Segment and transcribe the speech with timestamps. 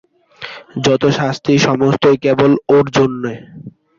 [0.85, 3.33] যত শাস্তি সমস্তই কেবল ওঁর জন্যে।